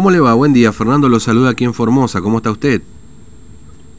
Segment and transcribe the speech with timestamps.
[0.00, 0.32] ¿Cómo le va?
[0.34, 0.70] Buen día.
[0.72, 2.20] Fernando lo saluda aquí en Formosa.
[2.20, 2.82] ¿Cómo está usted?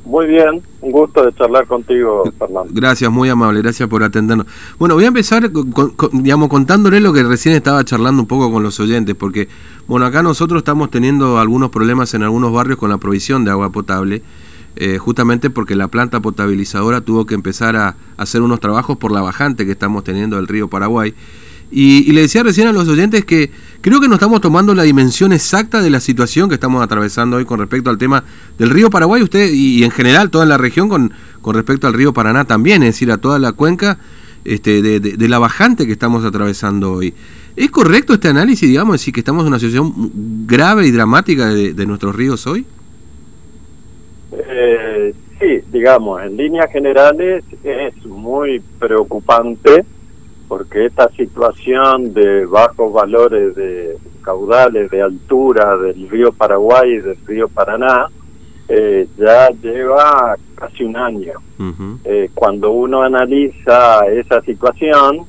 [0.06, 2.72] Muy bien, un gusto de charlar contigo, Fernando.
[2.72, 4.48] Gracias, muy amable, gracias por atendernos.
[4.77, 8.64] Bueno, voy a empezar, con, digamos, contándole lo que recién estaba charlando un poco con
[8.64, 9.50] los oyentes, porque,
[9.88, 13.70] bueno, acá nosotros estamos teniendo algunos problemas en algunos barrios con la provisión de agua
[13.73, 14.21] potable,
[14.77, 19.20] eh, justamente porque la planta potabilizadora tuvo que empezar a hacer unos trabajos por la
[19.20, 21.13] bajante que estamos teniendo del río Paraguay.
[21.71, 25.31] Y, le decía recién a los oyentes que creo que no estamos tomando la dimensión
[25.33, 28.23] exacta de la situación que estamos atravesando hoy con respecto al tema
[28.57, 32.11] del río Paraguay, usted y, en general toda la región con, con respecto al río
[32.11, 33.99] Paraná también, es decir, a toda la cuenca
[34.45, 37.13] este, de, la bajante que estamos atravesando hoy.
[37.55, 39.94] ¿Es correcto este análisis, digamos, decir que estamos en una situación
[40.47, 42.66] grave y dramática de, nuestros ríos hoy?
[44.31, 49.86] Eh, sí, digamos, en líneas generales es muy preocupante
[50.49, 57.17] porque esta situación de bajos valores de caudales, de altura del río Paraguay y del
[57.25, 58.08] río Paraná,
[58.67, 61.33] eh, ya lleva casi un año.
[62.03, 65.20] Eh, cuando uno analiza esa situación,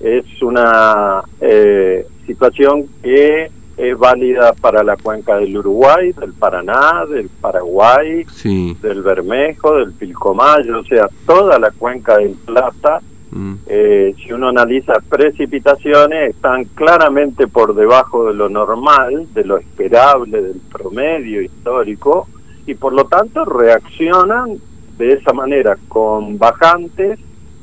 [0.00, 7.28] es una eh, situación que es válida para la cuenca del Uruguay, del Paraná, del
[7.28, 13.54] Paraguay, del Bermejo, del Pilcomayo, o sea, toda la cuenca del Plata Mm.
[13.66, 20.42] Eh, si uno analiza precipitaciones, están claramente por debajo de lo normal, de lo esperable,
[20.42, 22.28] del promedio histórico,
[22.66, 24.58] y por lo tanto reaccionan
[24.98, 27.18] de esa manera, con bajantes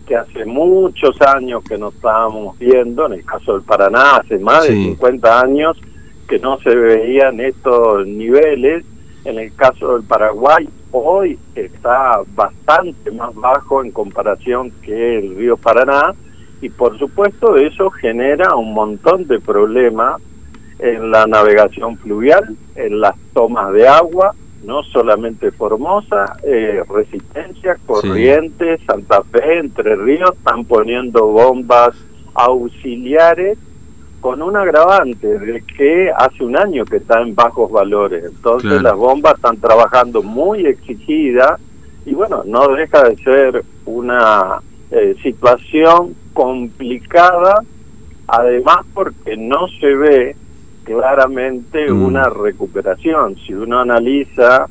[0.07, 4.63] que hace muchos años que no estábamos viendo, en el caso del Paraná, hace más
[4.63, 5.77] de 50 años
[6.27, 8.85] que no se veían estos niveles,
[9.25, 10.67] en el caso del Paraguay
[10.97, 16.13] hoy está bastante más bajo en comparación que el río Paraná
[16.61, 20.21] y por supuesto eso genera un montón de problemas
[20.79, 28.81] en la navegación fluvial, en las tomas de agua, no solamente Formosa, eh, Resistencia, Corrientes,
[28.85, 31.95] Santa Fe, Entre Ríos, están poniendo bombas
[32.33, 33.57] auxiliares
[34.27, 38.25] con un agravante de que hace un año que está en bajos valores.
[38.25, 41.61] Entonces las bombas están trabajando muy exigidas
[42.05, 44.59] y bueno, no deja de ser una
[44.91, 47.63] eh, situación complicada,
[48.27, 50.35] además porque no se ve
[50.83, 52.03] claramente mm.
[52.03, 53.37] una recuperación.
[53.37, 54.67] Si uno analiza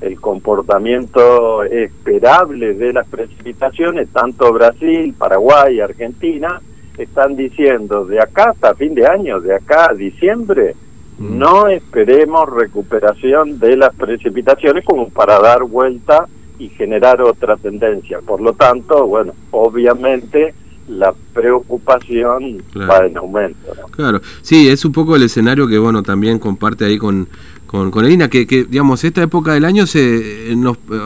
[0.00, 6.60] el comportamiento esperable de las precipitaciones, tanto Brasil, Paraguay, Argentina,
[7.02, 10.74] están diciendo de acá hasta fin de año, de acá a diciembre,
[11.18, 11.38] mm.
[11.38, 16.26] no esperemos recuperación de las precipitaciones como para dar vuelta
[16.58, 18.20] y generar otra tendencia.
[18.20, 20.54] Por lo tanto, bueno, obviamente
[20.88, 23.72] la preocupación va en aumento.
[23.92, 27.28] Claro, sí, es un poco el escenario que, bueno, también comparte ahí con,
[27.66, 30.52] con, con Elina, que, que, digamos, esta época del año, se,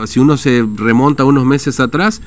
[0.07, 2.21] si uno se remonta unos meses atrás,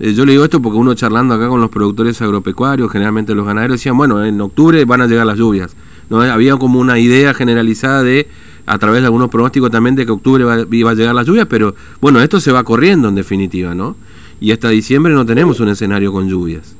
[0.00, 3.46] eh, yo le digo esto porque uno charlando acá con los productores agropecuarios, generalmente los
[3.46, 5.76] ganaderos, decían, bueno, en octubre van a llegar las lluvias.
[6.10, 6.20] ¿no?
[6.20, 8.28] Había como una idea generalizada de,
[8.66, 11.74] a través de algunos pronósticos también, de que octubre iba a llegar las lluvias, pero
[12.00, 13.96] bueno, esto se va corriendo en definitiva, ¿no?
[14.40, 16.76] Y hasta diciembre no tenemos un escenario con lluvias.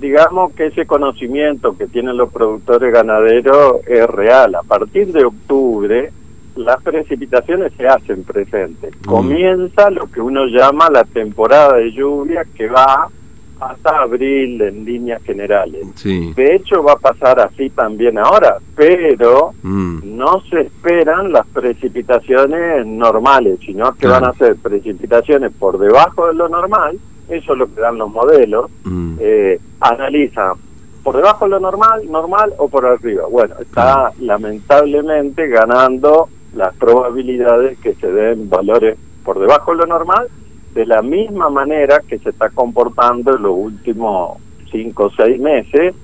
[0.00, 4.54] Digamos que ese conocimiento que tienen los productores ganaderos es real.
[4.54, 6.10] A partir de octubre,
[6.56, 8.94] las precipitaciones se hacen presentes.
[8.96, 9.08] Mm.
[9.08, 13.08] Comienza lo que uno llama la temporada de lluvia que va
[13.60, 15.86] hasta abril en líneas generales.
[16.04, 20.00] De hecho va a pasar así también ahora, pero mm.
[20.04, 26.34] no se esperan las precipitaciones normales, sino que van a ser precipitaciones por debajo de
[26.34, 29.16] lo normal, eso es lo que dan los modelos, mm.
[29.20, 30.54] eh, analizan
[31.02, 33.26] por debajo de lo normal, normal o por arriba.
[33.30, 40.28] Bueno, está lamentablemente ganando las probabilidades que se den valores por debajo de lo normal,
[40.74, 44.38] de la misma manera que se está comportando en los últimos
[44.70, 45.94] cinco o seis meses,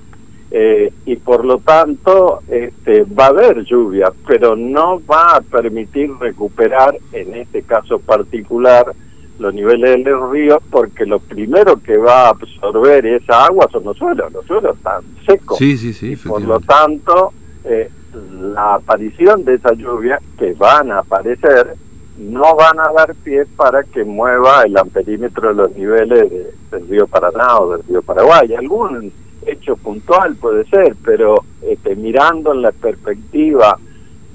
[0.51, 6.11] eh, y por lo tanto este, va a haber lluvia, pero no va a permitir
[6.19, 8.93] recuperar, en este caso particular,
[9.39, 13.83] los niveles de los ríos, porque lo primero que va a absorber esa agua son
[13.83, 15.57] los suelos, los suelos están secos.
[15.57, 16.15] Sí, sí, sí.
[16.15, 17.33] Por lo tanto,
[17.65, 21.75] eh, la aparición de esa lluvia que van a aparecer
[22.17, 26.31] no van a dar pie para que mueva el amperímetro de los niveles
[26.71, 28.53] del río Paraná o del río Paraguay.
[28.53, 29.11] Algún
[29.45, 33.77] hecho puntual puede ser, pero este, mirando en la perspectiva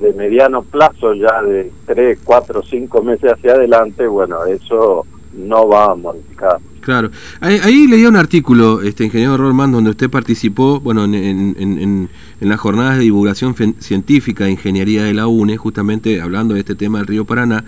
[0.01, 5.93] de mediano plazo, ya de 3, 4, 5 meses hacia adelante, bueno, eso no va
[5.93, 6.59] a modificar.
[6.89, 7.11] Claro.
[7.43, 12.09] Ahí, leía un artículo, este ingeniero Rolman, donde usted participó, bueno, en, en,
[12.41, 16.75] en, las jornadas de divulgación científica de ingeniería de la UNE, justamente hablando de este
[16.75, 17.63] tema del río Paraná,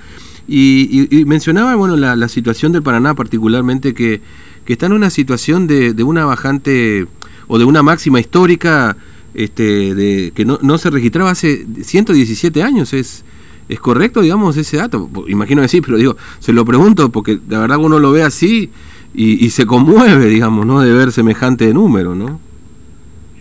[0.49, 4.22] y, mencionaba, bueno, la, situación del Paraná particularmente, que,
[4.64, 7.06] que está en una situación de, de, una bajante
[7.46, 8.96] o de una máxima histórica
[9.34, 13.22] este, de, que no, no se registraba hace 117 años, es
[13.70, 15.08] ¿Es correcto, digamos, ese dato?
[15.28, 18.69] Imagino que sí, pero digo, se lo pregunto porque la verdad uno lo ve así
[19.12, 20.80] y, se conmueve, digamos, ¿no?
[20.80, 22.40] De ver semejante número, ¿no?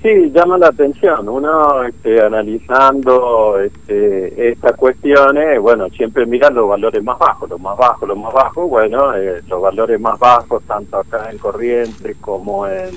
[0.02, 1.28] Sí, llama la atención.
[1.28, 7.78] Uno este, analizando este, estas cuestiones, bueno, siempre mira los valores más bajos, los más
[7.78, 12.66] bajos, los más bajos, bueno, eh, los valores más bajos, tanto acá en Corrientes como
[12.66, 12.90] en,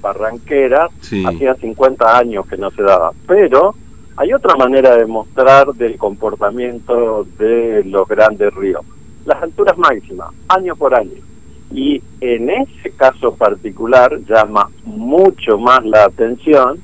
[0.00, 0.88] Barranquera,
[1.26, 3.12] hacía 50 años que no se daba.
[3.26, 3.74] Pero
[4.16, 8.84] hay otra manera de mostrar del comportamiento de los grandes ríos,
[9.24, 11.27] las alturas máximas, año por año.
[11.70, 16.80] Y en ese caso particular llama mucho más la atención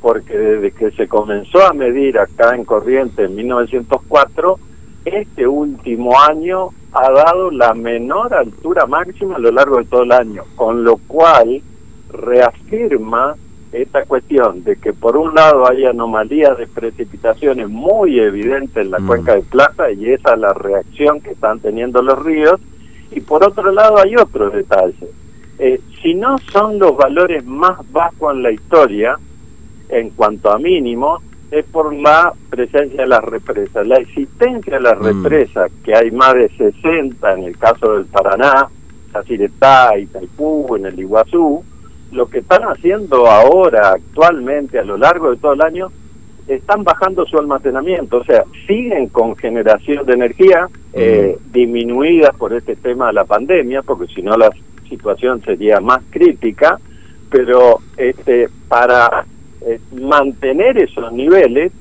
[0.00, 4.58] porque desde que se comenzó a medir acá en Corriente en 1904,
[5.04, 10.12] este último año ha dado la menor altura máxima a lo largo de todo el
[10.12, 11.60] año, con lo cual
[12.10, 13.34] reafirma
[13.72, 18.98] esta cuestión de que por un lado hay anomalías de precipitaciones muy evidentes en la
[18.98, 19.06] mm.
[19.06, 22.60] cuenca de Plata y esa es la reacción que están teniendo los ríos
[23.10, 25.10] y por otro lado hay otros detalles.
[25.58, 29.16] Eh, si no son los valores más bajos en la historia,
[29.88, 31.20] en cuanto a mínimo,
[31.50, 33.86] es por la presencia de las represas.
[33.86, 35.02] La existencia de las mm.
[35.02, 38.68] represas, que hay más de 60 en el caso del Paraná,
[39.14, 41.64] Yacyretá, Itaipú, en el Iguazú,
[42.12, 45.90] lo que están haciendo ahora, actualmente, a lo largo de todo el año,
[46.48, 52.76] están bajando su almacenamiento, o sea, siguen con generación de energía eh, disminuida por este
[52.76, 54.50] tema de la pandemia, porque si no la
[54.88, 56.78] situación sería más crítica,
[57.30, 59.24] pero este para
[59.62, 61.72] eh, mantener esos niveles,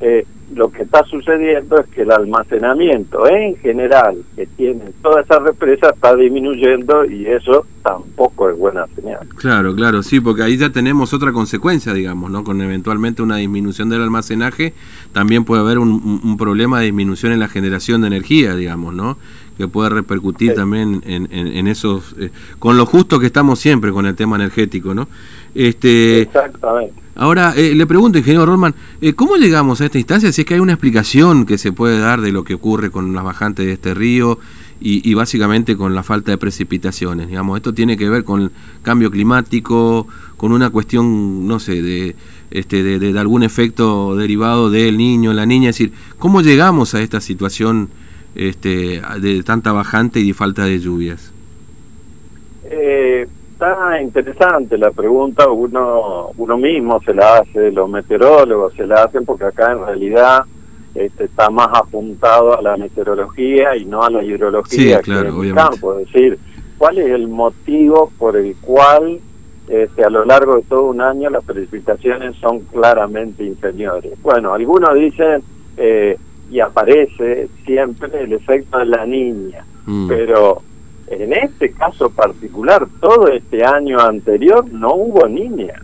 [0.00, 5.38] eh, lo que está sucediendo es que el almacenamiento en general que tienen toda esa
[5.38, 9.26] represa está disminuyendo y eso tampoco es buena señal.
[9.36, 12.44] Claro, claro, sí, porque ahí ya tenemos otra consecuencia, digamos, ¿no?
[12.44, 14.74] Con eventualmente una disminución del almacenaje,
[15.12, 19.16] también puede haber un, problema de disminución en la generación de energía, digamos, ¿no?
[19.56, 24.06] Que puede repercutir también en, en, esos, eh, con lo justo que estamos siempre con
[24.06, 25.08] el tema energético, ¿no?
[25.54, 27.03] Este, Exactamente.
[27.16, 30.32] Ahora, eh, le pregunto, ingeniero Rolman, eh, ¿cómo llegamos a esta instancia?
[30.32, 33.14] Si es que hay una explicación que se puede dar de lo que ocurre con
[33.14, 34.38] las bajantes de este río
[34.80, 37.28] y, básicamente con la falta de precipitaciones.
[37.28, 38.50] Digamos, esto tiene que ver con el
[38.82, 40.06] cambio climático,
[40.36, 42.16] con una cuestión, no sé, de,
[42.50, 45.70] este, de, algún efecto derivado del niño, la niña.
[45.70, 47.88] Es decir, ¿cómo llegamos a esta situación
[48.34, 51.32] este, de tanta bajante y de falta de lluvias?
[52.64, 59.04] Eh está interesante la pregunta, uno, uno mismo se la hace, los meteorólogos se la
[59.04, 60.44] hacen porque acá en realidad
[60.94, 65.54] este, está más apuntado a la meteorología y no a la hidrología que en el
[65.54, 65.98] campo.
[65.98, 66.38] Es decir,
[66.78, 69.20] ¿cuál es el motivo por el cual
[69.68, 74.20] este, a lo largo de todo un año las precipitaciones son claramente inferiores?
[74.20, 75.42] Bueno, algunos dicen,
[75.76, 76.18] eh,
[76.50, 80.08] y aparece siempre el efecto de la niña, mm.
[80.08, 80.62] pero
[81.06, 85.82] en este caso particular, todo este año anterior no hubo niña,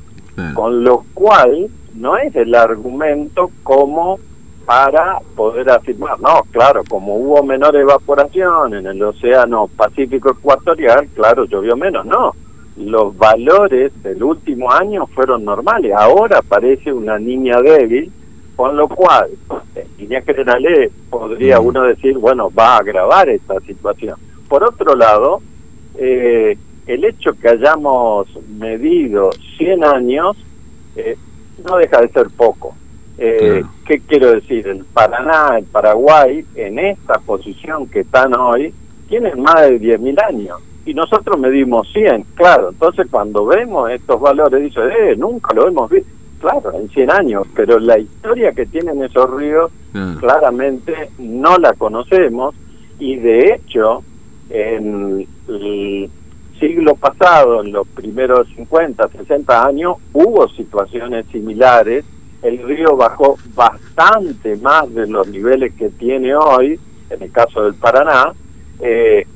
[0.54, 4.18] con lo cual no es el argumento como
[4.64, 11.44] para poder afirmar, no, claro, como hubo menor evaporación en el océano Pacífico Ecuatorial, claro,
[11.44, 12.34] llovió menos, no,
[12.76, 18.10] los valores del último año fueron normales, ahora aparece una niña débil,
[18.56, 19.28] con lo cual,
[19.74, 24.16] en líneas generales, podría uno decir, bueno, va a agravar esta situación
[24.50, 25.40] por otro lado,
[25.96, 30.36] eh, el hecho que hayamos medido 100 años
[30.96, 31.16] eh,
[31.64, 32.74] no deja de ser poco.
[33.16, 34.66] Eh, ¿Qué quiero decir?
[34.66, 38.74] El Paraná, el Paraguay, en esta posición que están hoy,
[39.08, 40.58] tienen más de 10.000 años.
[40.84, 42.70] Y nosotros medimos 100, claro.
[42.70, 46.10] Entonces cuando vemos estos valores, dice, eh, nunca lo hemos visto.
[46.40, 49.70] Claro, en 100 años, pero la historia que tienen esos ríos
[50.20, 52.54] claramente no la conocemos
[52.98, 54.02] y de hecho
[54.50, 56.10] en el
[56.58, 62.04] siglo pasado, en los primeros 50, 60 años, hubo situaciones similares.
[62.42, 66.78] El río bajó bastante más de los niveles que tiene hoy,
[67.10, 68.32] en el caso del Paraná,
[68.80, 69.26] eh,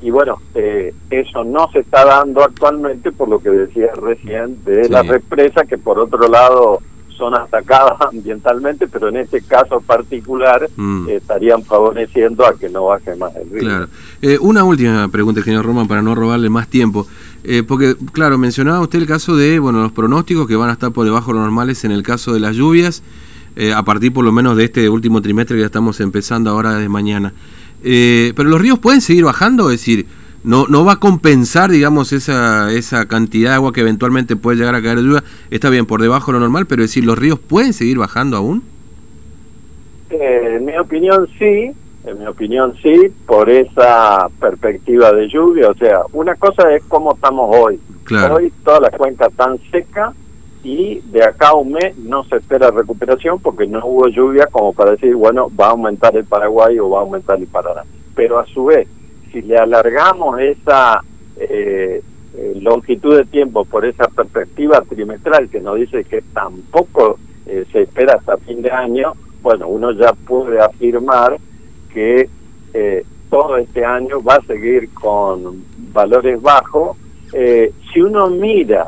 [0.00, 4.88] y bueno, eh, eso no se está dando actualmente por lo que decía recién de
[4.88, 6.80] la represa, que por otro lado
[7.16, 11.08] son atacadas ambientalmente, pero en este caso particular Mm.
[11.08, 13.60] estarían favoreciendo a que no baje más el río.
[13.60, 13.88] Claro.
[14.22, 17.06] Eh, una última pregunta, señor Roman, para no robarle más tiempo.
[17.44, 20.92] Eh, porque, claro, mencionaba usted el caso de bueno los pronósticos que van a estar
[20.92, 23.02] por debajo de los normales en el caso de las lluvias,
[23.56, 26.74] eh, a partir por lo menos de este último trimestre que ya estamos empezando ahora
[26.74, 27.32] de mañana.
[27.82, 30.06] Eh, pero los ríos pueden seguir bajando, es decir,
[30.44, 34.74] no, no va a compensar, digamos, esa, esa cantidad de agua que eventualmente puede llegar
[34.74, 35.24] a caer de lluvia.
[35.50, 38.36] Está bien, por debajo de lo normal, pero es decir, ¿los ríos pueden seguir bajando
[38.36, 38.62] aún?
[40.10, 41.72] Eh, en mi opinión sí,
[42.04, 45.70] en mi opinión sí, por esa perspectiva de lluvia.
[45.70, 47.80] O sea, una cosa es cómo estamos hoy.
[48.04, 48.36] Claro.
[48.36, 50.12] Hoy toda la cuenca tan seca
[50.62, 54.74] y de acá a un mes no se espera recuperación porque no hubo lluvia como
[54.74, 57.82] para decir, bueno, va a aumentar el Paraguay o va a aumentar el Paraná.
[58.14, 58.86] Pero a su vez,
[59.34, 61.02] si le alargamos esa
[61.36, 62.00] eh,
[62.36, 67.82] eh, longitud de tiempo por esa perspectiva trimestral que nos dice que tampoco eh, se
[67.82, 69.12] espera hasta fin de año,
[69.42, 71.36] bueno, uno ya puede afirmar
[71.92, 72.28] que
[72.72, 76.96] eh, todo este año va a seguir con valores bajos.
[77.32, 78.86] Eh, si uno mira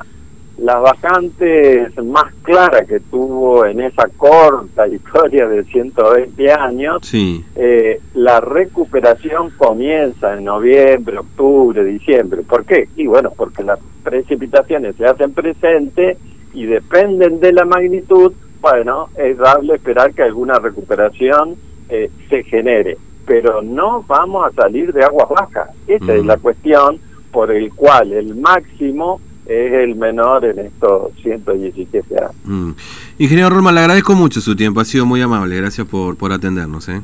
[0.58, 7.44] las vacantes más claras que tuvo en esa corta historia de 120 años, Sí.
[7.56, 12.42] eh, la recuperación comienza en noviembre, octubre, diciembre.
[12.42, 12.88] ¿Por qué?
[12.96, 16.18] Y bueno, porque las precipitaciones se hacen presentes
[16.54, 21.56] y dependen de la magnitud, bueno, es dable esperar que alguna recuperación
[21.88, 22.96] eh, se genere.
[23.26, 25.70] Pero no vamos a salir de aguas bajas.
[25.86, 26.26] Esa es Mm.
[26.26, 26.98] la cuestión
[27.30, 32.32] por el cual el máximo es el menor en estos 117 años.
[32.44, 32.70] Mm.
[33.18, 36.88] Ingeniero Roman, le agradezco mucho su tiempo, ha sido muy amable, gracias por, por atendernos.
[36.88, 37.00] ¿eh?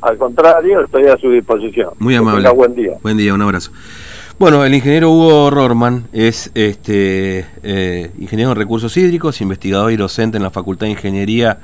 [0.00, 1.90] Al contrario, estoy a su disposición.
[1.98, 2.42] Muy amable.
[2.42, 2.92] tenga buen día.
[3.02, 3.72] Buen día, un abrazo.
[4.38, 10.36] Bueno, el ingeniero Hugo Rorman es este eh, ingeniero en recursos hídricos, investigador y docente
[10.36, 11.58] en la Facultad de Ingeniería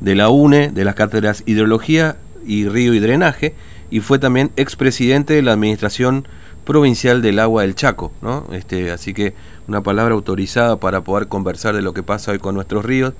[0.00, 3.54] de la UNE, de las cátedras Hidrología y Río y Drenaje,
[3.90, 6.26] y fue también expresidente de la Administración
[6.66, 8.44] Provincial del Agua del Chaco, ¿no?
[8.52, 9.34] Este, así que
[9.68, 13.14] una palabra autorizada para poder conversar de lo que pasa hoy con nuestros ríos